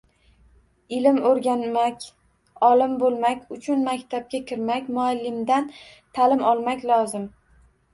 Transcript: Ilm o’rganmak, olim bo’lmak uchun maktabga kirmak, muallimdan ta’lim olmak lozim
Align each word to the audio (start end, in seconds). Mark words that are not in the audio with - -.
Ilm 0.99 1.19
o’rganmak, 1.31 2.07
olim 2.71 2.97
bo’lmak 3.05 3.47
uchun 3.59 3.87
maktabga 3.93 4.43
kirmak, 4.51 4.93
muallimdan 5.01 5.73
ta’lim 6.21 6.47
olmak 6.55 6.93
lozim 6.95 7.35